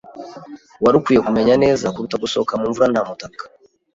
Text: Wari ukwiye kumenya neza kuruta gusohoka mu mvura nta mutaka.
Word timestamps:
Wari 0.83 0.95
ukwiye 0.97 1.21
kumenya 1.27 1.53
neza 1.63 1.91
kuruta 1.93 2.21
gusohoka 2.23 2.53
mu 2.59 2.65
mvura 2.69 2.87
nta 2.91 3.01
mutaka. 3.07 3.43